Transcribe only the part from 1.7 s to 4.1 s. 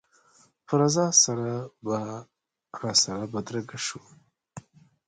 به راسره بدرګه شو.